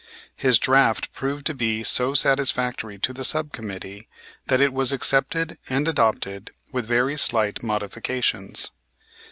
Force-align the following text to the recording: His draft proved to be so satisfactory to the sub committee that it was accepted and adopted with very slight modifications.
His 0.35 0.57
draft 0.57 1.13
proved 1.13 1.45
to 1.45 1.53
be 1.53 1.83
so 1.83 2.15
satisfactory 2.15 2.97
to 2.97 3.13
the 3.13 3.23
sub 3.23 3.51
committee 3.51 4.09
that 4.47 4.59
it 4.59 4.73
was 4.73 4.91
accepted 4.91 5.59
and 5.69 5.87
adopted 5.87 6.49
with 6.71 6.87
very 6.87 7.17
slight 7.19 7.61
modifications. 7.61 8.71